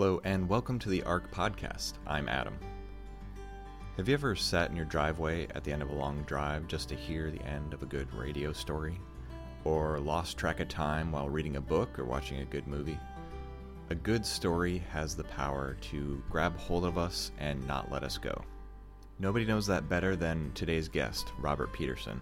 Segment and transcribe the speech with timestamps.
[0.00, 1.94] Hello, and welcome to the ARC podcast.
[2.06, 2.56] I'm Adam.
[3.96, 6.88] Have you ever sat in your driveway at the end of a long drive just
[6.90, 9.00] to hear the end of a good radio story?
[9.64, 12.96] Or lost track of time while reading a book or watching a good movie?
[13.90, 18.18] A good story has the power to grab hold of us and not let us
[18.18, 18.44] go.
[19.18, 22.20] Nobody knows that better than today's guest, Robert Petterson,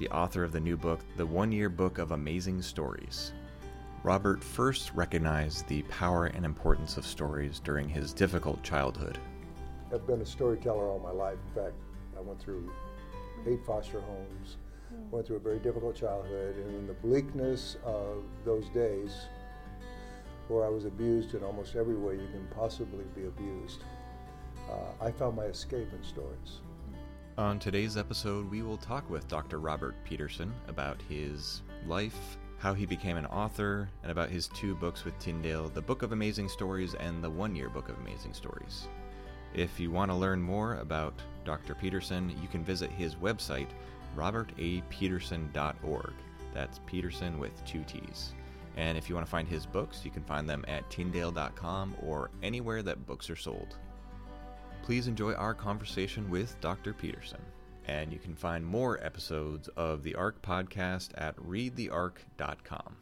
[0.00, 3.32] the author of the new book, The One Year Book of Amazing Stories.
[4.04, 9.18] Robert first recognized the power and importance of stories during his difficult childhood.
[9.92, 11.38] I've been a storyteller all my life.
[11.48, 11.74] In fact,
[12.16, 12.68] I went through
[13.46, 14.56] eight foster homes,
[15.12, 19.28] went through a very difficult childhood, and in the bleakness of those days,
[20.48, 23.84] where I was abused in almost every way you can possibly be abused,
[24.68, 26.60] uh, I found my escape in stories.
[27.38, 29.60] On today's episode, we will talk with Dr.
[29.60, 35.04] Robert Petterson about his life, how he became an author, and about his two books
[35.04, 38.86] with Tyndale The Book of Amazing Stories and The One Year Book of Amazing Stories.
[39.52, 41.12] If you want to learn more about
[41.44, 41.74] Dr.
[41.74, 43.66] Petterson, you can visit his website,
[44.16, 46.12] robertapetterson.org.
[46.54, 48.32] That's Petterson with two T's.
[48.76, 52.30] And if you want to find his books, you can find them at tyndale.com or
[52.44, 53.76] anywhere that books are sold.
[54.84, 56.94] Please enjoy our conversation with Dr.
[56.94, 57.40] Petterson.
[57.86, 62.96] And you can find more episodes of the ARC podcast at readthearc.com.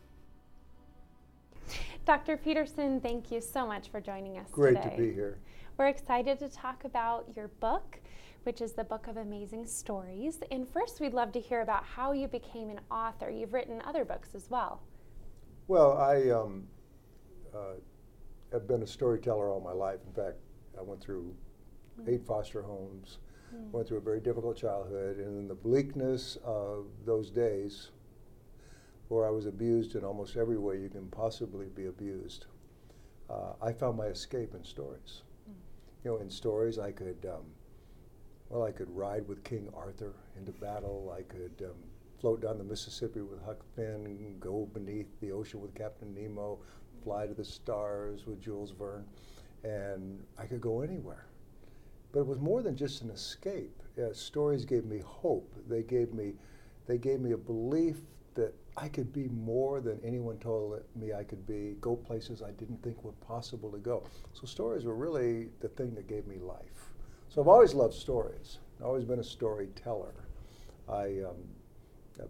[2.06, 2.36] Dr.
[2.36, 4.96] Petterson, thank you so much for joining us Great today.
[4.96, 5.38] to be here.
[5.76, 8.00] We're excited to talk about your book,
[8.42, 10.40] which is the Book of Amazing Stories.
[10.50, 13.30] And first, we'd love to hear about how you became an author.
[13.30, 14.82] You've written other books as well.
[15.68, 16.66] Well, I um,
[17.54, 17.74] uh,
[18.52, 20.00] have been a storyteller all my life.
[20.06, 20.38] In fact,
[20.78, 21.34] I went through
[22.06, 23.18] eight foster homes,
[23.72, 27.90] went through a very difficult childhood, and in the bleakness of those days,
[29.08, 32.46] where I was abused in almost every way you can possibly be abused,
[33.28, 35.22] uh, I found my escape in stories.
[36.04, 37.44] You know, in stories, I could, um,
[38.48, 41.14] well, I could ride with King Arthur into battle.
[41.16, 41.76] I could um,
[42.20, 46.58] float down the Mississippi with Huck Finn, go beneath the ocean with Captain Nemo,
[47.02, 49.04] fly to the stars with Jules Verne,
[49.64, 51.26] and I could go anywhere.
[52.12, 53.82] But it was more than just an escape.
[54.12, 55.54] Stories gave me hope.
[55.68, 56.32] They gave me,
[56.86, 57.98] they gave me a belief
[58.34, 61.76] that I could be more than anyone told me I could be.
[61.80, 64.04] Go places I didn't think were possible to go.
[64.32, 66.90] So stories were really the thing that gave me life.
[67.28, 68.58] So I've always loved stories.
[68.78, 70.14] I've always been a storyteller.
[70.88, 71.36] I, um,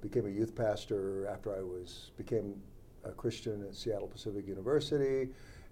[0.01, 2.55] became a youth pastor after I was became
[3.05, 5.31] a Christian at Seattle Pacific University.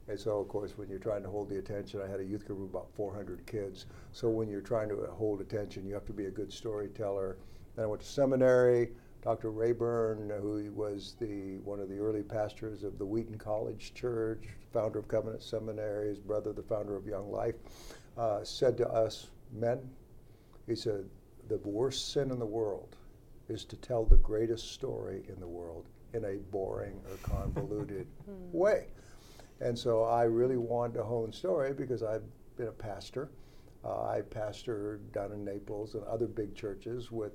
[0.08, 2.46] And so, of course, when you're trying to hold the attention, I had a youth
[2.46, 3.86] group of about 400 kids.
[4.12, 7.36] So when you're trying to hold attention, you have to be a good storyteller.
[7.76, 8.90] Then I went to seminary.
[9.20, 9.50] Dr.
[9.50, 15.00] Rayburn, who was the one of the early pastors of the Wheaton College Church, founder
[15.00, 17.56] of Covenant Seminary, his brother, the founder of Young Life,
[18.16, 19.90] uh, said to us men,
[20.66, 21.04] he said,
[21.48, 22.96] the worst sin in the world
[23.48, 28.06] is to tell the greatest story in the world in a boring or convoluted
[28.52, 28.86] way.
[29.60, 32.22] And so I really wanted to hone story because I've
[32.56, 33.30] been a pastor.
[33.84, 37.32] Uh, I pastored down in Naples and other big churches with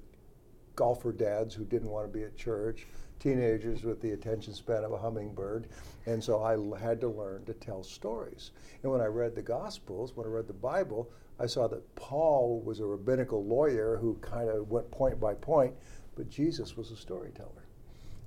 [0.75, 2.87] golfer dads who didn't want to be at church,
[3.19, 5.67] teenagers with the attention span of a hummingbird.
[6.05, 8.51] And so I l- had to learn to tell stories.
[8.81, 11.09] And when I read the Gospels, when I read the Bible,
[11.39, 15.73] I saw that Paul was a rabbinical lawyer who kind of went point by point,
[16.15, 17.67] but Jesus was a storyteller.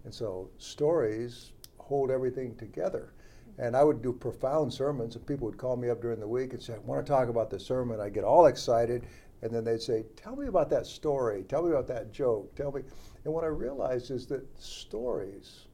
[0.04, 3.12] And so stories hold everything together.
[3.58, 6.52] And I would do profound sermons, and people would call me up during the week
[6.52, 8.00] and say, I want to talk about the sermon.
[8.00, 9.06] I get all excited,
[9.42, 11.44] and then they'd say, Tell me about that story.
[11.44, 12.54] Tell me about that joke.
[12.54, 12.82] Tell me.
[13.24, 15.66] And what I realized is that stories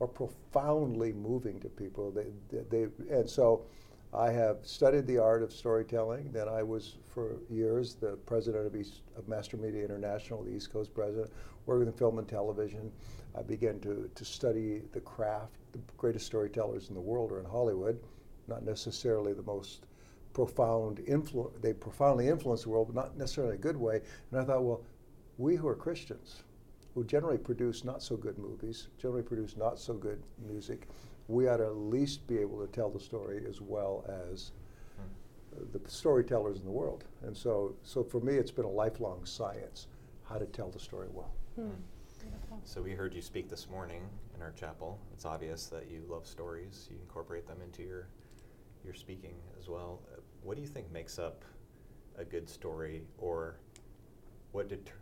[0.00, 2.10] are profoundly moving to people.
[2.10, 3.66] They, they, they, and so
[4.14, 6.30] I have studied the art of storytelling.
[6.32, 10.70] Then I was, for years, the president of, East, of Master Media International, the East
[10.70, 11.30] Coast president,
[11.64, 12.92] working in film and television.
[13.34, 15.52] I began to, to study the craft.
[15.72, 17.98] The greatest storytellers in the world are in Hollywood,
[18.48, 19.86] not necessarily the most
[20.34, 21.56] profound influence.
[21.62, 24.02] They profoundly influence the world, but not necessarily in a good way.
[24.30, 24.82] And I thought, well,
[25.38, 26.42] we who are Christians,
[26.94, 30.86] who generally produce not so good movies, generally produce not so good music,
[31.28, 34.52] we ought to at least be able to tell the story as well as
[35.54, 37.04] uh, the storytellers in the world.
[37.22, 39.86] And so, so for me, it's been a lifelong science
[40.24, 41.32] how to tell the story well.
[42.64, 44.02] So we heard you speak this morning
[44.34, 44.98] in our chapel.
[45.12, 46.88] It's obvious that you love stories.
[46.90, 48.06] You incorporate them into your
[48.84, 50.00] your speaking as well.
[50.12, 51.44] Uh, what do you think makes up
[52.18, 53.56] a good story, or
[54.52, 54.94] what deter-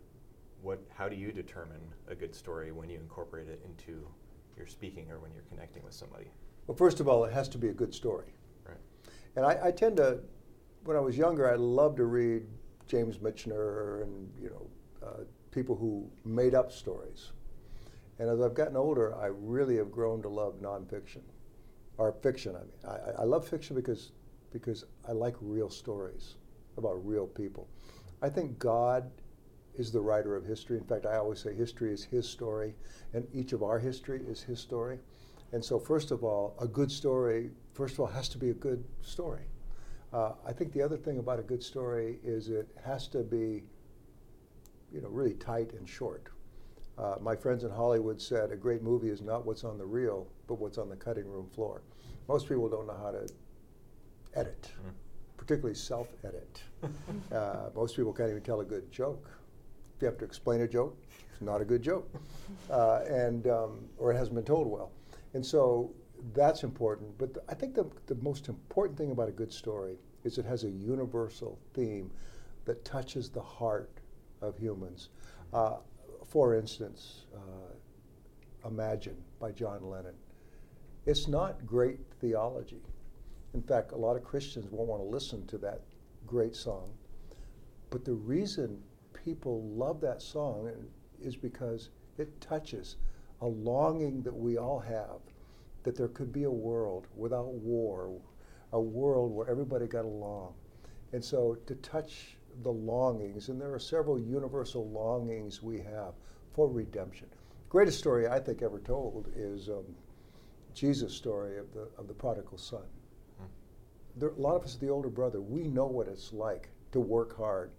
[0.62, 4.06] what how do you determine a good story when you incorporate it into
[4.60, 6.26] your speaking or when you're connecting with somebody?
[6.66, 8.32] Well, first of all, it has to be a good story.
[8.64, 8.76] Right.
[9.36, 10.20] And I, I tend to,
[10.84, 12.42] when I was younger, I loved to read
[12.86, 14.66] James Michener and you know
[15.06, 17.32] uh, people who made up stories.
[18.18, 21.22] And as I've gotten older, I really have grown to love nonfiction,
[21.96, 22.54] or fiction.
[22.54, 24.12] I mean, I, I love fiction because
[24.52, 26.34] because I like real stories
[26.76, 27.68] about real people.
[28.20, 29.10] I think God
[29.76, 30.76] is the writer of history.
[30.78, 32.74] In fact, I always say history is His story,
[33.12, 34.98] and each of our history is His story.
[35.52, 38.54] And so, first of all, a good story, first of all, has to be a
[38.54, 39.44] good story.
[40.12, 43.62] Uh, I think the other thing about a good story is it has to be,
[44.92, 46.28] you know, really tight and short.
[46.98, 50.26] Uh, my friends in Hollywood said a great movie is not what's on the reel,
[50.46, 51.82] but what's on the cutting room floor.
[52.28, 53.26] Most people don't know how to
[54.34, 54.90] edit, mm.
[55.36, 56.62] particularly self-edit.
[57.32, 59.30] uh, most people can't even tell a good joke.
[60.00, 60.96] If you have to explain a joke,
[61.30, 62.08] it's not a good joke,
[62.70, 64.92] uh, and um, or it hasn't been told well.
[65.34, 65.92] And so
[66.32, 67.18] that's important.
[67.18, 70.46] But the, I think the, the most important thing about a good story is it
[70.46, 72.10] has a universal theme
[72.64, 73.90] that touches the heart
[74.40, 75.10] of humans.
[75.52, 75.76] Uh,
[76.26, 77.74] for instance, uh,
[78.66, 80.14] Imagine by John Lennon.
[81.04, 82.80] It's not great theology.
[83.52, 85.82] In fact, a lot of Christians won't want to listen to that
[86.26, 86.90] great song.
[87.90, 88.82] But the reason
[89.24, 90.70] people love that song
[91.20, 92.96] is because it touches
[93.40, 95.20] a longing that we all have
[95.82, 98.10] that there could be a world without war,
[98.72, 100.52] a world where everybody got along.
[101.12, 106.14] And so to touch the longings, and there are several universal longings we have
[106.52, 107.28] for redemption.
[107.68, 109.84] Greatest story I think ever told is um,
[110.74, 112.82] Jesus' story of the of the prodigal son.
[113.38, 113.46] Hmm.
[114.16, 117.36] There, a lot of us, the older brother, we know what it's like to work
[117.36, 117.70] hard,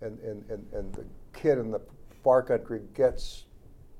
[0.00, 1.80] and and, and, and the kid in the
[2.22, 3.44] far country gets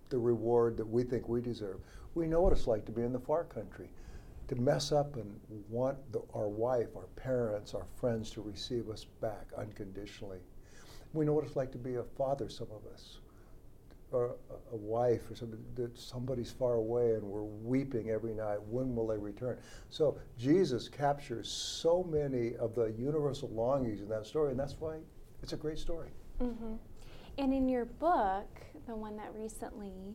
[0.09, 1.81] the reward that we think we deserve.
[2.15, 3.91] We know what it's like to be in the far country,
[4.49, 5.39] to mess up and
[5.69, 10.39] want the, our wife, our parents, our friends to receive us back unconditionally.
[11.13, 13.19] We know what it's like to be a father, some of us,
[14.13, 18.63] or a, a wife, or somebody that somebody's far away and we're weeping every night.
[18.63, 19.59] When will they return?
[19.91, 24.99] So Jesus captures so many of the universal longings in that story, and that's why
[25.45, 26.09] it's a great story.
[26.41, 26.77] Mm-hmm.
[27.37, 28.49] And in your book,
[28.87, 30.15] the one that recently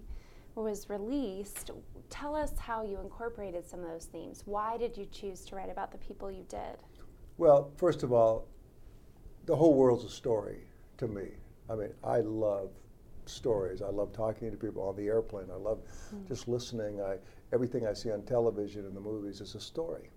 [0.56, 1.70] was released,
[2.10, 4.42] tell us how you incorporated some of those themes.
[4.46, 6.78] Why did you choose to write about the people you did?
[7.38, 8.48] Well, first of all,
[9.46, 10.64] the whole world's a story
[10.98, 11.28] to me.
[11.70, 12.72] I mean, I love
[13.28, 13.84] stories.
[13.84, 15.46] I love talking to people on the airplane.
[15.54, 16.28] I love mm.
[16.28, 17.02] just listening.
[17.02, 17.18] I,
[17.54, 20.10] everything I see on television and the movies is a story.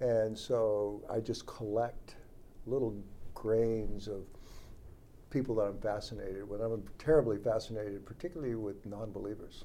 [0.00, 2.16] And so I just collect
[2.64, 2.96] little
[3.34, 4.24] grains of
[5.30, 6.60] people that I'm fascinated with.
[6.60, 9.64] I'm terribly fascinated, particularly with non believers.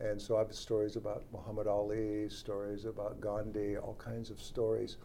[0.00, 4.96] And so I have stories about Muhammad Ali, stories about Gandhi, all kinds of stories.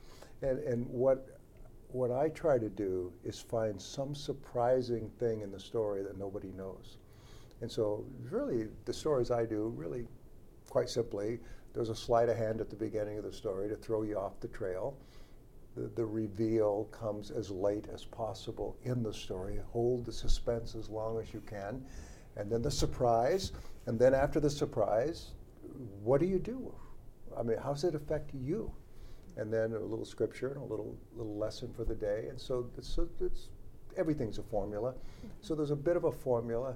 [0.41, 1.39] And, and what,
[1.89, 6.51] what I try to do is find some surprising thing in the story that nobody
[6.51, 6.97] knows.
[7.61, 10.05] And so, really, the stories I do, really,
[10.69, 11.39] quite simply,
[11.73, 14.39] there's a sleight of hand at the beginning of the story to throw you off
[14.39, 14.97] the trail.
[15.77, 19.59] The, the reveal comes as late as possible in the story.
[19.71, 21.85] Hold the suspense as long as you can.
[22.35, 23.51] And then the surprise,
[23.85, 25.33] and then after the surprise,
[26.03, 26.73] what do you do?
[27.37, 28.71] I mean, how does it affect you?
[29.35, 32.25] And then a little scripture and a little little lesson for the day.
[32.29, 33.49] And so it's, it's
[33.97, 34.95] everything's a formula.
[35.41, 36.75] So there's a bit of a formula,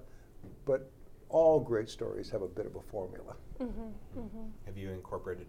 [0.65, 0.91] but
[1.29, 3.35] all great stories have a bit of a formula.
[3.59, 4.45] Mm-hmm, mm-hmm.
[4.67, 5.47] Have you incorporated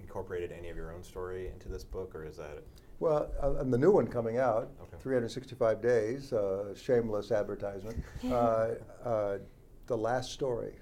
[0.00, 2.62] incorporated any of your own story into this book, or is that?
[3.00, 4.96] Well, uh, and the new one coming out, okay.
[5.00, 8.02] 365 days, uh, shameless advertisement.
[8.30, 8.68] uh,
[9.04, 9.38] uh,
[9.86, 10.74] the last story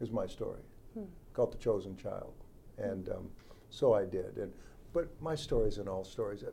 [0.00, 0.60] is my story,
[0.94, 1.04] hmm.
[1.32, 2.32] called The Chosen Child.
[2.78, 3.28] And um,
[3.70, 4.36] so I did.
[4.38, 4.52] And,
[4.92, 6.50] but my stories and all stories, uh,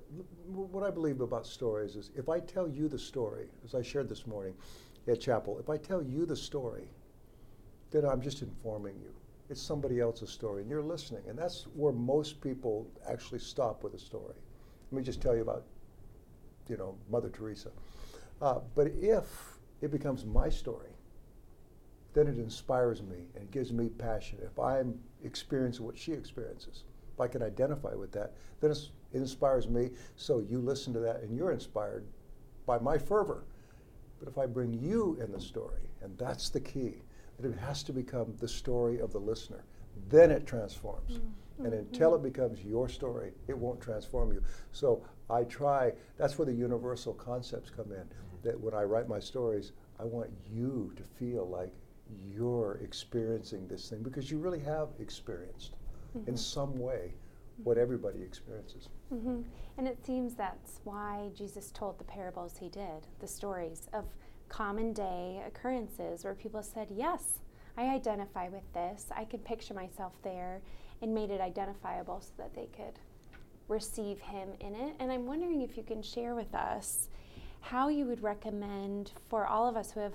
[0.48, 4.10] what I believe about stories is if I tell you the story, as I shared
[4.10, 4.54] this morning
[5.08, 6.90] at chapel, if I tell you the story,
[7.92, 9.14] then I'm just informing you.
[9.50, 11.24] It's somebody else's story, and you're listening.
[11.28, 14.36] And that's where most people actually stop with a story.
[14.92, 15.64] Let me just tell you about,
[16.68, 17.70] you know, Mother Teresa.
[18.42, 20.90] Uh, but if it becomes my story,
[22.14, 24.40] then it inspires me and it gives me passion.
[24.44, 29.68] If I'm experiencing what she experiences, if I can identify with that, then it inspires
[29.68, 29.92] me.
[30.16, 32.06] So you listen to that and you're inspired
[32.66, 33.44] by my fervor.
[34.20, 36.96] But if I bring you in the story, and that's the key,
[37.40, 39.64] that it has to become the story of the listener,
[40.10, 41.14] then it transforms.
[41.14, 41.28] Mm-hmm.
[41.66, 44.42] And until it becomes your story, it won't transform you.
[44.72, 48.04] So I try, that's where the universal concepts come in.
[48.44, 51.74] That when I write my stories, I want you to feel like
[52.32, 55.76] you're experiencing this thing because you really have experienced
[56.18, 56.30] mm-hmm.
[56.30, 57.14] in some way
[57.64, 58.88] what everybody experiences.
[59.14, 59.42] Mm-hmm.
[59.78, 64.06] And it seems that's why Jesus told the parables he did, the stories of
[64.48, 67.40] common day occurrences where people said, Yes,
[67.78, 69.08] I identify with this.
[69.16, 70.62] I can picture myself there,
[71.02, 73.00] and made it identifiable so that they could
[73.68, 74.96] receive him in it.
[75.00, 77.10] And I'm wondering if you can share with us
[77.62, 80.14] how you would recommend for all of us who have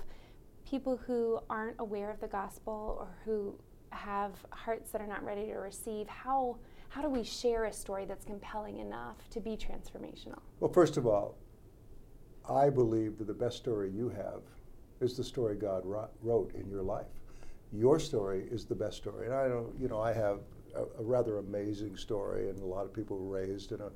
[0.69, 3.55] people who aren't aware of the gospel or who
[3.91, 6.57] have hearts that are not ready to receive, how
[6.89, 10.39] how do we share a story that's compelling enough to be transformational?
[10.61, 11.35] Well, first of all,
[12.49, 14.43] I believe that the best story you have
[15.01, 17.07] is the story God wrote in your life.
[17.73, 19.25] Your story is the best story.
[19.25, 20.39] And I don't, you know, I have
[20.75, 23.89] a, a rather amazing story, and a lot of people were raised in a,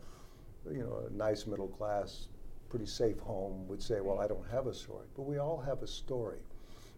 [0.71, 2.27] you know, a nice middle class,
[2.69, 5.05] pretty safe home would say, well, I don't have a story.
[5.15, 6.39] But we all have a story.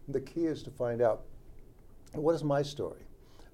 [0.06, 1.22] And the key is to find out
[2.14, 3.00] what is my story?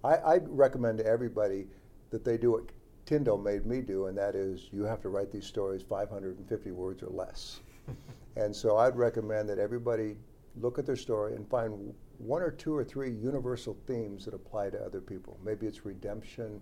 [0.02, 1.66] I, I recommend to everybody
[2.10, 2.64] that they do what
[3.06, 7.02] Tyndale made me do, and that is you have to write these stories 550 words
[7.02, 7.60] or less.
[8.36, 10.16] and so I'd recommend that everybody
[10.60, 14.70] look at their story and find one or two or three universal themes that apply
[14.70, 15.38] to other people.
[15.44, 16.60] Maybe it's redemption,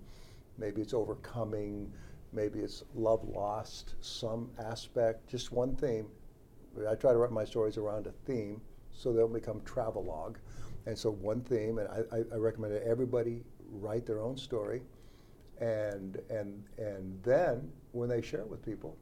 [0.58, 1.90] maybe it's overcoming,
[2.32, 6.06] maybe it's love lost, some aspect, just one theme.
[6.88, 8.60] I try to write my stories around a theme
[8.92, 10.38] so they'll become travelogue.
[10.86, 14.82] And so one theme, and I, I recommend that everybody write their own story,
[15.60, 18.96] and and and then when they share it with people,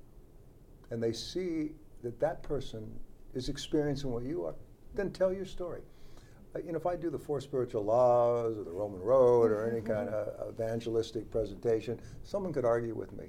[0.91, 2.91] and they see that that person
[3.35, 4.55] is experiencing what you are,
[4.95, 5.83] then tell your story.
[6.55, 9.69] Uh, you know, if I do the four spiritual laws or the Roman Road or
[9.69, 13.27] any kind of evangelistic presentation, someone could argue with me,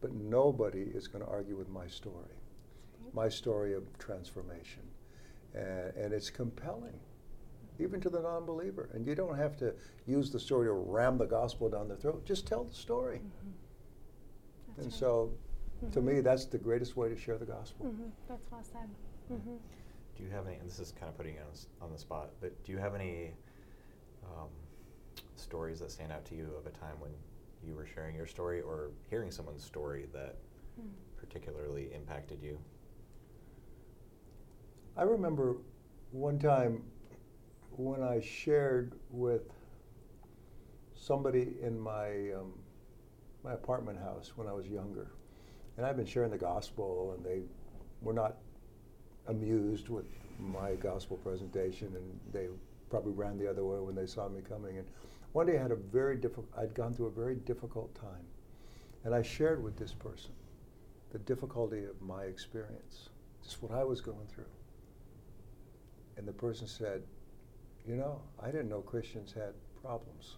[0.00, 2.34] but nobody is going to argue with my story,
[3.12, 4.82] my story of transformation,
[5.54, 6.98] and, and it's compelling
[7.80, 8.88] even to the non believer.
[8.94, 9.74] And you don't have to
[10.06, 12.24] use the story to ram the gospel down their throat.
[12.24, 13.18] Just tell the story.
[13.18, 14.80] Mm-hmm.
[14.80, 14.94] And right.
[14.94, 15.32] so,
[15.82, 15.92] mm-hmm.
[15.92, 17.86] to me, that's the greatest way to share the gospel.
[17.86, 18.08] Mm-hmm.
[18.28, 18.88] That's well said.
[20.16, 22.30] Do you have any, and this is kind of putting you on, on the spot,
[22.40, 23.32] but do you have any
[24.24, 24.48] um,
[25.36, 27.10] stories that stand out to you of a time when
[27.66, 30.36] you were sharing your story or hearing someone's story that
[30.80, 30.88] hmm.
[31.16, 32.58] particularly impacted you?
[34.96, 35.56] I remember
[36.12, 36.84] one time
[37.72, 39.42] when I shared with
[40.94, 42.52] somebody in my um,
[43.42, 45.10] my apartment house when I was younger,
[45.76, 47.42] and I've been sharing the gospel, and they
[48.00, 48.36] were not
[49.28, 50.06] amused with
[50.38, 52.48] my gospel presentation, and they
[52.90, 54.78] probably ran the other way when they saw me coming.
[54.78, 54.86] And
[55.32, 56.48] one day I had a very difficult.
[56.56, 58.26] I'd gone through a very difficult time,
[59.04, 60.32] and I shared with this person
[61.12, 63.10] the difficulty of my experience,
[63.42, 64.44] just what I was going through.
[66.16, 67.02] And the person said,
[67.86, 69.52] you know, I didn't know Christians had
[69.82, 70.36] problems.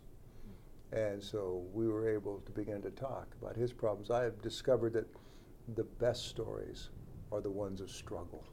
[0.92, 4.10] And so we were able to begin to talk about his problems.
[4.10, 5.06] I have discovered that
[5.74, 6.90] the best stories
[7.32, 8.44] are the ones of struggle.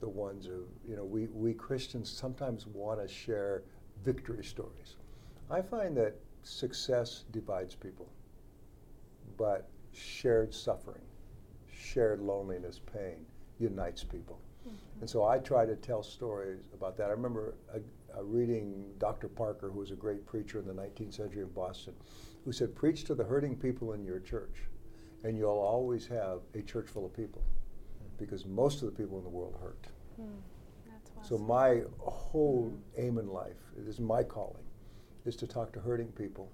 [0.00, 3.62] The ones of, you know, we, we Christians sometimes want to share
[4.04, 4.96] victory stories.
[5.50, 8.08] I find that success divides people,
[9.36, 11.02] but shared suffering,
[11.72, 13.24] shared loneliness, pain
[13.58, 14.38] unites people.
[14.66, 15.00] Mm-hmm.
[15.00, 17.08] And so I try to tell stories about that.
[17.08, 17.78] I remember a,
[18.18, 19.28] uh, reading Dr.
[19.28, 21.94] Parker, who was a great preacher in the 19th century in Boston,
[22.44, 24.62] who said, Preach to the hurting people in your church,
[25.24, 27.42] and you'll always have a church full of people
[28.18, 29.86] because most of the people in the world hurt.
[30.20, 30.26] Mm,
[31.22, 33.02] so, my whole mm.
[33.02, 33.56] aim in life,
[33.86, 34.62] is my calling,
[35.24, 36.50] is to talk to hurting people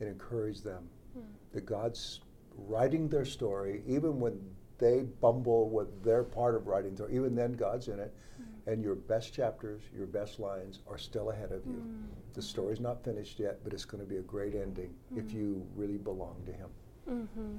[0.00, 1.22] and encourage them mm.
[1.52, 2.20] that God's
[2.56, 4.38] writing their story, even when
[4.78, 8.14] they bumble with their part of writing, even then God's in it
[8.66, 11.82] and your best chapters, your best lines are still ahead of you.
[11.86, 12.34] Mm.
[12.34, 15.64] The story's not finished yet, but it's going to be a great ending if you
[15.76, 16.68] really belong to Him.
[17.08, 17.56] Mm-hmm.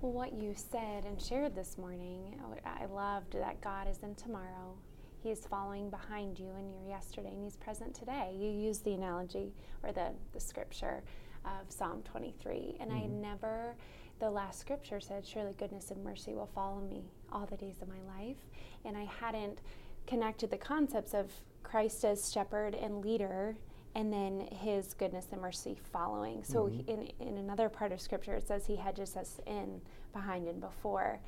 [0.00, 4.76] Well, what you said and shared this morning, I loved that God is in tomorrow.
[5.24, 8.32] He is following behind you in your yesterday, and He's present today.
[8.38, 9.52] You used the analogy
[9.82, 11.02] or the, the scripture
[11.44, 12.96] of Psalm 23, and mm-hmm.
[12.96, 13.74] I never,
[14.20, 17.02] the last scripture said, Surely goodness and mercy will follow me
[17.32, 18.38] all the days of my life.
[18.84, 19.62] And I hadn't
[20.06, 21.32] connected the concepts of
[21.64, 23.56] Christ as shepherd and leader
[23.98, 26.44] and then his goodness and mercy following.
[26.44, 26.88] So mm-hmm.
[26.88, 29.80] in, in another part of scripture it says he hedges us in
[30.12, 31.18] behind and before.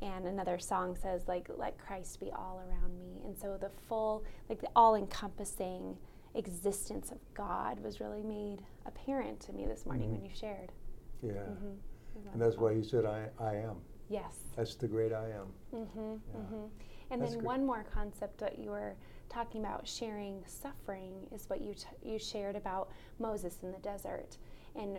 [0.00, 3.20] And another song says like let Christ be all around me.
[3.26, 5.98] And so the full like the all encompassing
[6.36, 10.22] existence of God was really made apparent to me this morning mm-hmm.
[10.22, 10.70] when you shared.
[11.22, 11.32] Yeah.
[11.32, 12.32] Mm-hmm.
[12.32, 13.74] And that's why he said I I am.
[14.08, 14.36] Yes.
[14.56, 15.48] That's the great I am.
[15.74, 16.12] Mm-hmm.
[16.32, 16.40] Yeah.
[16.40, 16.66] Mm-hmm.
[17.10, 18.94] And That's then one more concept that you were
[19.30, 24.36] talking about sharing suffering is what you t- you shared about Moses in the desert.
[24.74, 24.98] And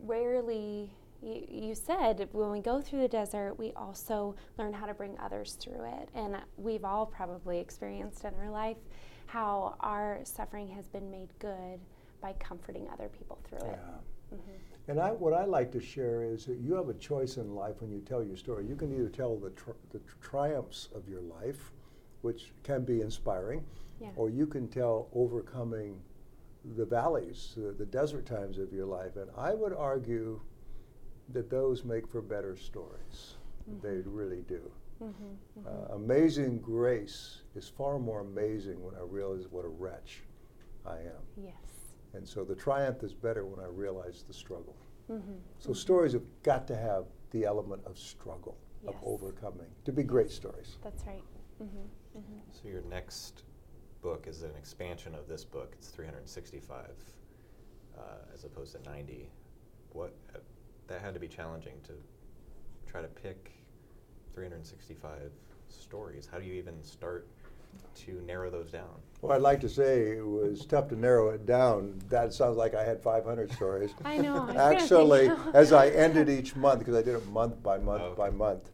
[0.00, 0.90] rarely
[1.22, 5.18] you, you said when we go through the desert, we also learn how to bring
[5.18, 6.08] others through it.
[6.14, 8.76] And we've all probably experienced in our life
[9.26, 11.80] how our suffering has been made good
[12.20, 13.72] by comforting other people through Yeah.
[13.72, 14.34] it.
[14.34, 14.50] Mm-hmm.
[14.88, 17.80] And I, what I like to share is that you have a choice in life
[17.80, 18.66] when you tell your story.
[18.66, 21.72] You can either tell the, tr- the triumphs of your life,
[22.26, 23.64] which can be inspiring,
[24.00, 24.08] Yeah.
[24.16, 26.02] or you can tell overcoming
[26.76, 29.14] the valleys, the, the desert times of your life.
[29.14, 30.40] And I would argue
[31.32, 33.36] that those make for better stories.
[33.80, 34.62] They really do.
[35.02, 35.66] Mm-hmm.
[35.66, 40.22] Uh, amazing grace is far more amazing when I realize what a wretch
[40.84, 41.22] I am.
[41.36, 41.54] Yes.
[42.14, 44.76] And so the triumph is better when I realize the struggle.
[45.10, 45.38] Mm-hmm.
[45.58, 48.94] So stories have got to have the element of struggle, Yes.
[48.94, 50.78] of overcoming, to be great stories.
[50.82, 51.22] That's right.
[52.16, 52.38] Mm-hmm.
[52.52, 53.42] So your next
[54.02, 55.74] book is an expansion of this book.
[55.78, 56.90] It's 365
[57.96, 58.00] uh,
[58.32, 59.28] as opposed to 90.
[59.92, 60.38] What uh,
[60.86, 61.92] that had to be challenging to
[62.90, 63.50] try to pick
[64.34, 65.32] 365
[65.68, 66.28] stories.
[66.30, 67.26] How do you even start
[67.94, 69.00] to narrow those down?
[69.20, 72.00] Well, I'd like to say it was tough to narrow it down.
[72.08, 73.90] That sounds like I had 500 stories.
[74.04, 74.34] I know.
[74.34, 77.78] I was gonna Actually, as I ended each month, because I did it month by
[77.78, 78.70] month Oh, by month,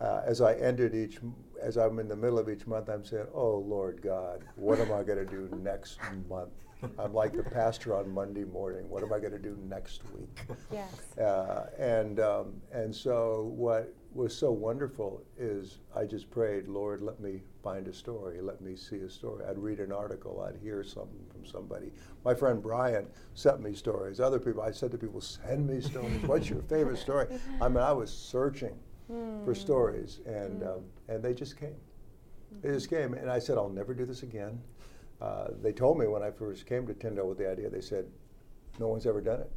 [0.00, 3.04] uh, as I ended each, m- as I'm in the middle of each month, I'm
[3.04, 5.98] saying, "Oh Lord God, what am I going to do next
[6.28, 6.50] month?"
[6.98, 8.88] I'm like the pastor on Monday morning.
[8.88, 10.40] What am I going to do next week?
[10.72, 11.16] Yes.
[11.18, 17.20] Uh, and um, and so what was so wonderful is I just prayed, Lord, let
[17.20, 19.44] me find a story, let me see a story.
[19.48, 21.92] I'd read an article, I'd hear something from somebody.
[22.24, 24.18] My friend Brian sent me stories.
[24.18, 26.22] Other people, I said to people, send me stories.
[26.22, 27.26] What's your favorite story?
[27.60, 28.76] I mean, I was searching
[29.44, 31.74] for stories, and um, and they just came.
[32.62, 34.60] They just came, and I said, I'll never do this again.
[35.20, 38.06] Uh, they told me when I first came to Tyndale with the idea, they said,
[38.80, 39.50] no one's ever done it.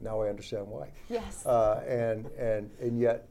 [0.00, 0.88] Now I understand why.
[1.08, 1.46] Yes.
[1.46, 3.28] Uh, and, and, and yet,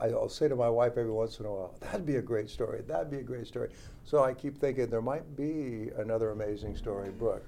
[0.00, 2.48] I- I'll say to my wife every once in a while, that'd be a great
[2.48, 3.68] story, that'd be a great story.
[4.04, 7.44] So I keep thinking there might be another amazing story book,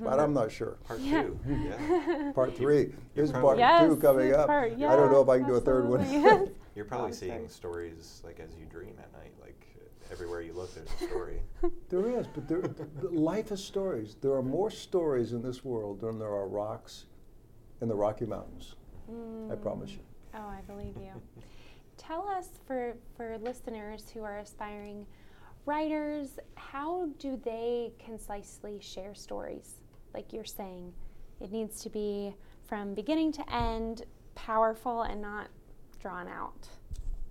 [0.00, 0.78] but I'm not sure.
[0.86, 1.24] Part Yeah.
[1.24, 1.38] two.
[1.46, 2.32] Yeah.
[2.34, 2.94] Part three.
[3.14, 4.46] There's part Yes, two coming up.
[4.46, 6.50] part- I don't know if I yes, can do a third one.
[6.78, 6.78] absolutely.
[6.78, 7.82] You're probably seeing sorry.
[7.82, 9.32] stories like as you dream at night.
[9.40, 9.66] Like
[10.10, 11.42] everywhere you look, there's a story.
[11.88, 14.16] There is, but there, the life is stories.
[14.20, 17.06] There are more stories in this world than there are rocks
[17.80, 18.74] in the Rocky Mountains.
[19.08, 19.62] I hmm.
[19.62, 20.00] promise you.
[20.34, 21.12] Oh, I believe you.
[21.96, 25.06] Tell us for for listeners who are aspiring
[25.66, 29.80] writers, how do they concisely share stories?
[30.14, 30.92] Like you're saying,
[31.40, 32.34] it needs to be
[32.66, 35.48] from beginning to end, powerful and not
[36.00, 36.68] drawn out.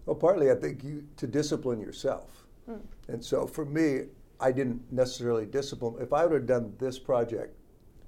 [0.06, 2.46] Well, partly I think you to discipline yourself.
[2.70, 2.82] Mm.
[3.08, 4.06] And so for me,
[4.40, 5.96] I didn't necessarily discipline.
[6.00, 7.56] If I would have done this project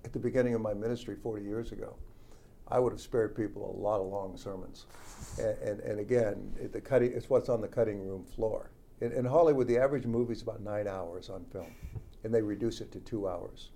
[0.06, 1.96] at the beginning of my ministry 40 years ago,
[2.68, 4.86] I would have spared people a lot of long sermons.
[5.40, 8.70] And, and, and again, it, the cutting, it's what's on the cutting room floor.
[9.02, 11.74] In, in Hollywood, the average movie is about nine hours on film,
[12.24, 13.72] and they reduce it to two hours.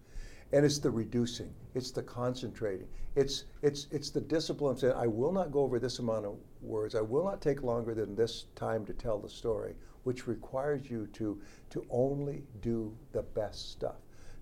[0.54, 5.08] And it's the reducing, it's the concentrating, it's, it's, it's the discipline of saying, I
[5.08, 8.46] will not go over this amount of words, I will not take longer than this
[8.54, 13.96] time to tell the story, which requires you to, to only do the best stuff,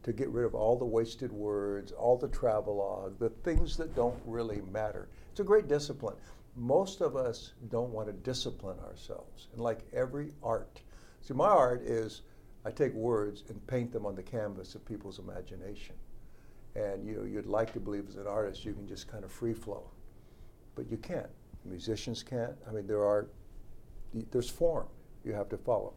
[0.04, 4.22] to get rid of all the wasted words, all the travelogue, the things that don't
[4.26, 5.08] really matter.
[5.32, 6.18] It's a great discipline.
[6.58, 9.48] Most of us don't want to discipline ourselves.
[9.54, 10.82] And like every art,
[11.22, 12.24] see, my art is
[12.66, 15.96] I take words and paint them on the canvas of people's imagination.
[16.76, 19.32] And you know, you'd like to believe as an artist you can just kind of
[19.32, 19.84] free flow,
[20.76, 21.30] but you can't.
[21.66, 22.56] Musicians can't.
[22.68, 23.28] I mean, there are
[24.32, 24.88] there's form
[25.24, 25.94] you have to follow.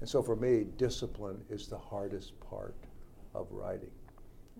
[0.00, 2.74] And so for me, discipline is the hardest part
[3.34, 3.90] of writing,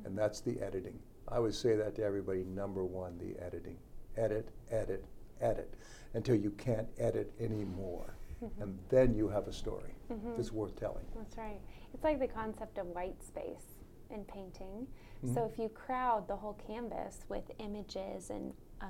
[0.05, 0.99] and that's the editing.
[1.29, 2.45] I would say that to everybody.
[2.45, 3.77] Number one, the editing.
[4.17, 5.05] Edit, edit,
[5.41, 5.73] edit,
[6.15, 8.15] until you can't edit anymore,
[8.61, 9.94] and then you have a story
[10.37, 11.05] that's worth telling.
[11.16, 11.61] That's right.
[11.94, 14.87] It's like the concept of white space in painting.
[15.24, 15.35] Mm-hmm.
[15.35, 18.87] So if you crowd the whole canvas with images and uh,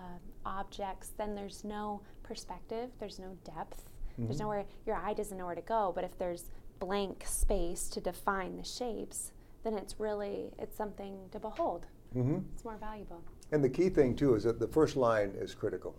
[0.46, 3.84] objects, then there's no perspective, there's no depth,
[4.18, 4.40] there's Mhm.
[4.40, 5.92] nowhere, your eye doesn't know where to go.
[5.94, 11.38] But if there's blank space to define the shapes, then it's really, it's something to
[11.38, 11.86] behold.
[12.16, 12.38] Mm-hmm.
[12.54, 13.22] It's more valuable.
[13.52, 15.94] And the key thing too is that the first line is critical,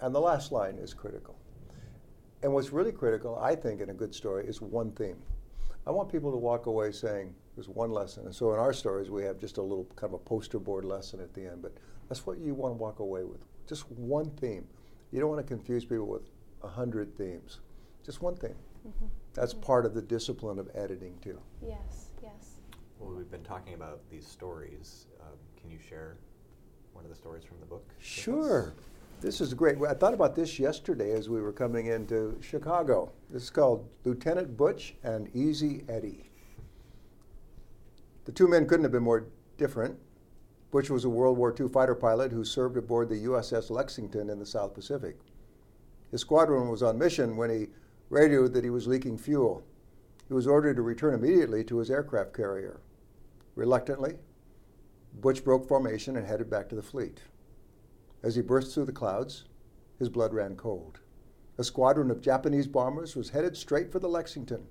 [0.00, 1.36] and the last line is critical.
[2.42, 5.16] And what's really critical, I think, in a good story is one theme.
[5.86, 8.24] I want people to walk away saying there's one lesson.
[8.24, 10.84] And so in our stories, we have just a little kind of a poster board
[10.84, 11.62] lesson at the end.
[11.62, 11.74] But
[12.08, 13.44] that's what you want to walk away with.
[13.66, 14.66] Just one theme.
[15.10, 16.22] You don't want to confuse people with
[16.62, 17.60] a hundred themes.
[18.04, 18.54] Just one theme.
[18.86, 19.06] Mm-hmm.
[19.34, 21.38] That's part of the discipline of editing too.
[21.62, 22.56] Yes, yes.
[22.98, 25.06] Well, we've been talking about these stories.
[25.20, 26.16] Um, can you share
[26.92, 27.86] one of the stories from the book?
[27.98, 28.74] Sure.
[29.20, 29.76] This is great.
[29.86, 33.12] I thought about this yesterday as we were coming into Chicago.
[33.28, 36.30] This is called Lieutenant Butch and Easy Eddie.
[38.24, 39.26] The two men couldn't have been more
[39.58, 39.98] different.
[40.70, 44.38] Butch was a World War II fighter pilot who served aboard the USS Lexington in
[44.38, 45.18] the South Pacific.
[46.10, 47.66] His squadron was on mission when he
[48.08, 49.62] radioed that he was leaking fuel.
[50.28, 52.80] He was ordered to return immediately to his aircraft carrier.
[53.54, 54.14] Reluctantly,
[55.20, 57.20] Butch broke formation and headed back to the fleet.
[58.22, 59.44] As he burst through the clouds,
[59.98, 61.00] his blood ran cold.
[61.58, 64.66] A squadron of Japanese bombers was headed straight for the Lexington.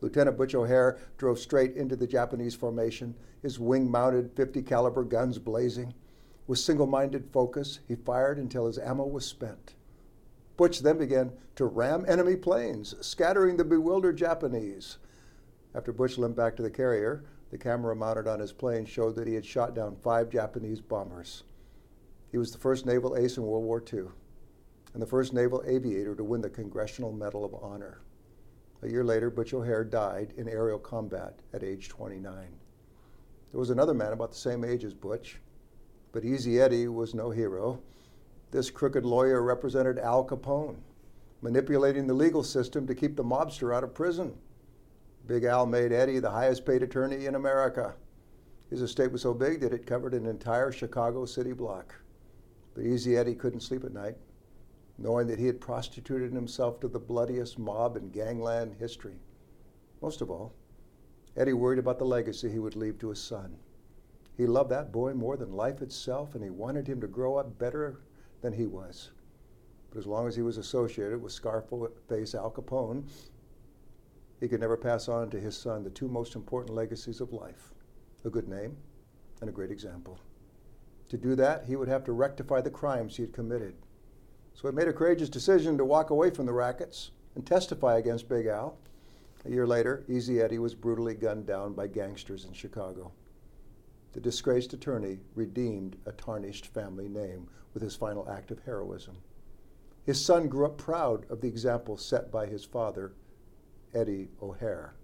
[0.00, 5.94] Lieutenant Butch O'Hare drove straight into the Japanese formation, his wing-mounted 50 caliber guns blazing.
[6.46, 9.74] With single-minded focus, he fired until his ammo was spent.
[10.56, 14.98] Butch then began to ram enemy planes, scattering the bewildered Japanese.
[15.74, 19.26] After Butch limped back to the carrier, the camera mounted on his plane showed that
[19.26, 21.44] he had shot down five Japanese bombers.
[22.30, 24.04] He was the first naval ace in World War II
[24.92, 28.00] and the first naval aviator to win the Congressional Medal of Honor.
[28.82, 32.48] A year later, Butch O'Hare died in aerial combat at age 29.
[33.50, 35.40] There was another man about the same age as Butch,
[36.12, 37.80] but Easy Eddie was no hero.
[38.50, 40.76] This crooked lawyer represented Al Capone,
[41.42, 44.34] manipulating the legal system to keep the mobster out of prison.
[45.26, 47.94] Big Al made Eddie the highest paid attorney in America.
[48.70, 51.94] His estate was so big that it covered an entire Chicago city block.
[52.78, 54.16] But Easy Eddie couldn't sleep at night
[54.98, 59.18] knowing that he had prostituted himself to the bloodiest mob in gangland history.
[60.00, 60.54] Most of all,
[61.36, 63.56] Eddie worried about the legacy he would leave to his son.
[64.36, 67.58] He loved that boy more than life itself, and he wanted him to grow up
[67.58, 67.98] better
[68.42, 69.10] than he was.
[69.90, 73.08] But as long as he was associated with Scarface Al Capone,
[74.38, 77.74] he could never pass on to his son the two most important legacies of life
[78.24, 78.76] a good name
[79.40, 80.20] and a great example.
[81.08, 83.74] To do that, he would have to rectify the crimes he had committed
[84.60, 88.28] so he made a courageous decision to walk away from the rackets and testify against
[88.28, 88.76] Big Al.
[89.44, 93.12] A year later, Easy Eddie was brutally gunned down by gangsters in Chicago.
[94.14, 99.18] The disgraced attorney redeemed a tarnished family name with his final act of heroism.
[100.04, 103.12] His son grew up proud of the example set by his father,
[103.94, 104.94] Eddie O'Hare.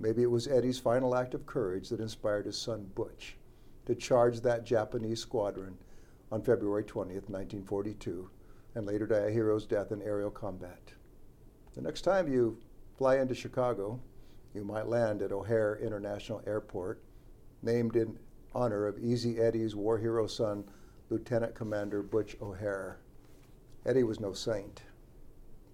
[0.00, 3.36] Maybe it was Eddie's final act of courage that inspired his son Butch
[3.86, 5.76] to charge that Japanese squadron
[6.30, 8.28] on February 20th, 1942,
[8.74, 10.92] and later die a hero's death in aerial combat.
[11.74, 12.58] The next time you
[12.96, 14.00] fly into Chicago,
[14.54, 17.02] you might land at O'Hare International Airport,
[17.62, 18.18] named in
[18.54, 20.64] honor of Easy Eddie's war hero son,
[21.10, 22.98] Lieutenant Commander Butch O'Hare.
[23.84, 24.82] Eddie was no saint.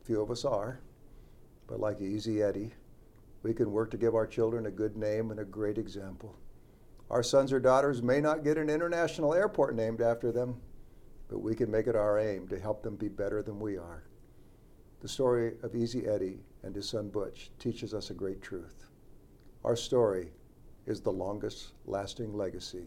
[0.05, 0.81] Few of us are,
[1.67, 2.73] but like Easy Eddie,
[3.43, 6.35] we can work to give our children a good name and a great example.
[7.11, 10.61] Our sons or daughters may not get an international airport named after them,
[11.29, 14.05] but we can make it our aim to help them be better than we are.
[15.01, 18.89] The story of Easy Eddie and his son Butch teaches us a great truth.
[19.65, 20.33] Our story
[20.87, 22.87] is the longest lasting legacy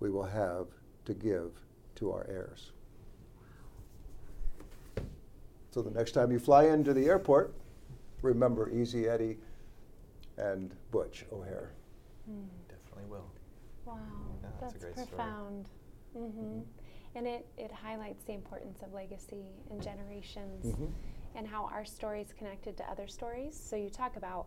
[0.00, 0.66] we will have
[1.04, 1.52] to give
[1.96, 2.72] to our heirs.
[5.70, 7.54] So the next time you fly into the airport,
[8.22, 9.38] remember Easy Eddie
[10.36, 11.72] and Butch O'Hare.
[12.30, 12.46] Mm.
[12.68, 13.37] Definitely will.
[13.88, 13.96] Wow,
[14.42, 15.68] yeah, that's, that's profound.
[16.16, 16.60] Mm-hmm
[17.14, 20.86] and it, it highlights the importance of legacy and generations mm-hmm.
[21.34, 23.60] and how our story is connected to other stories.
[23.60, 24.46] So you talk about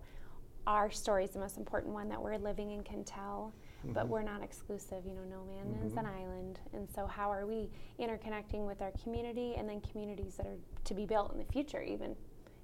[0.67, 3.93] our story is the most important one that we're living and can tell, mm-hmm.
[3.93, 5.05] but we're not exclusive.
[5.05, 5.87] You know, no man mm-hmm.
[5.87, 6.59] is an island.
[6.73, 10.93] And so, how are we interconnecting with our community and then communities that are to
[10.93, 12.15] be built in the future, even,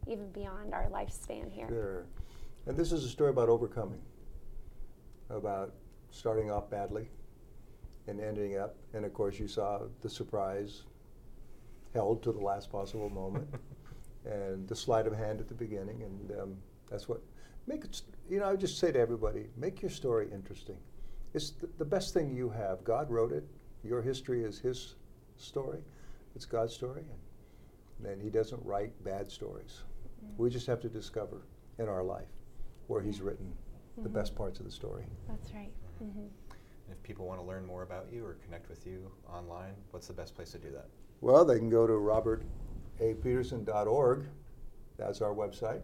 [0.08, 1.68] even beyond our lifespan here?
[1.68, 2.06] Sure.
[2.68, 4.02] And this is a story about overcoming,
[5.32, 5.74] about
[6.12, 7.10] starting off badly
[8.08, 10.84] and ending up, and of course, you saw the surprise
[11.94, 13.48] held to the last possible moment,
[14.26, 16.58] and the sleight of hand at the beginning, and um,
[16.90, 17.22] that's what
[17.66, 18.02] make it.
[18.30, 20.78] You know, I would just say to everybody, make your story interesting.
[21.34, 22.84] It's the, the best thing you have.
[22.84, 23.46] God wrote it.
[23.84, 24.96] Your history is His
[25.38, 25.80] story.
[26.36, 27.04] It's God's story,
[28.00, 29.82] and, and He doesn't write bad stories.
[30.24, 30.44] Mm-hmm.
[30.44, 31.42] We just have to discover
[31.80, 32.28] in our life
[32.88, 34.04] where He's written mm-hmm.
[34.04, 35.06] the best parts of the story.
[35.28, 35.72] That's right.
[36.04, 36.26] Mm-hmm.
[36.92, 40.14] If people want to learn more about you or connect with you online, what's the
[40.14, 40.88] best place to do that?
[41.22, 44.26] Well, they can go to robertapetterson.org.
[44.98, 45.82] That's our website.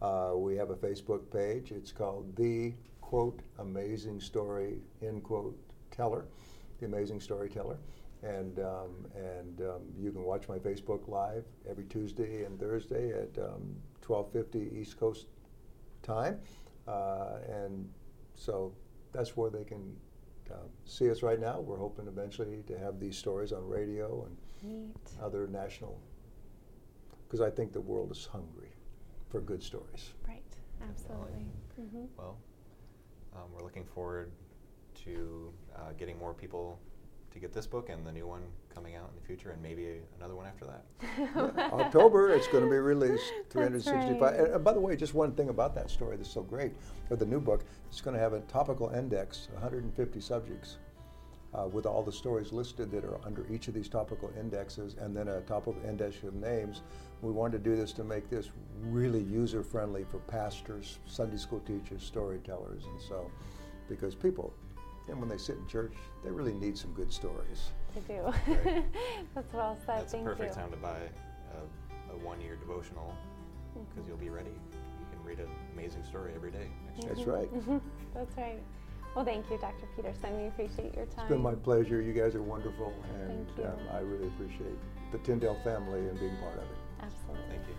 [0.00, 1.72] Uh, we have a Facebook page.
[1.72, 5.58] It's called The Quote Amazing Story, end quote,
[5.90, 6.24] Teller,
[6.78, 7.76] The Amazing Storyteller.
[8.22, 13.36] And, um, and um, you can watch my Facebook Live every Tuesday and Thursday at
[13.38, 15.26] um, 1250 East Coast
[16.02, 16.38] time.
[16.86, 17.88] Uh, and
[18.34, 18.72] so
[19.12, 19.96] that's where they can
[20.50, 21.60] uh, see us right now.
[21.60, 24.96] We're hoping eventually to have these stories on radio and Neat.
[25.22, 26.00] other national,
[27.26, 28.70] because I think the world is hungry
[29.28, 30.12] for good stories.
[30.26, 30.42] Right.
[30.82, 31.46] Absolutely.
[31.76, 32.38] hmm Well,
[33.36, 34.30] um, we're looking forward
[35.04, 36.78] to uh, getting more people
[37.32, 38.42] to get this book and the new one
[38.74, 40.84] coming out in the future, and maybe another one after that.
[41.18, 43.32] Yeah, October, it's going to be released.
[43.50, 44.20] 365.
[44.20, 44.34] right.
[44.34, 46.72] And, and by the way, just one thing about that story that's so great,
[47.10, 50.78] or the new book, it's going to have a topical index, 150 subjects,
[51.52, 55.16] uh, with all the stories listed that are under each of these topical indexes, and
[55.16, 56.82] then a topical index of names.
[57.22, 58.50] We wanted to do this to make this
[58.82, 63.30] really user friendly for pastors, Sunday school teachers, storytellers, and so,
[63.88, 64.54] because people,
[65.08, 65.92] and when they sit in church,
[66.24, 67.72] they really need some good stories.
[67.96, 68.20] I do.
[68.64, 68.84] Right.
[69.34, 70.00] That's well said.
[70.00, 70.62] That's Thank a perfect you.
[70.62, 73.14] time to buy a, a one-year devotional
[73.74, 74.08] because Mhm.
[74.08, 74.50] you'll be ready.
[74.50, 76.66] You can read an amazing story every day.
[76.86, 77.14] Next year.
[77.14, 77.54] That's right.
[77.54, 77.80] Mhm.
[78.14, 78.62] That's right.
[79.14, 79.86] Well, thank you, Dr.
[79.96, 80.40] Petterson.
[80.40, 81.24] We appreciate your time.
[81.24, 82.00] It's been my pleasure.
[82.00, 83.64] You guys are wonderful, and Thank you.
[83.64, 84.78] um, I really appreciate
[85.10, 86.78] the Tyndale family and being part of it.
[87.02, 87.42] Absolutely.
[87.48, 87.74] Thank you.